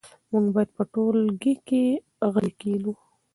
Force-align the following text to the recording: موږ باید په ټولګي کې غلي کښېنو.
موږ 0.31 0.45
باید 0.53 0.69
په 0.77 0.83
ټولګي 0.93 1.53
کې 1.67 1.83
غلي 2.33 2.51
کښېنو. 2.59 2.93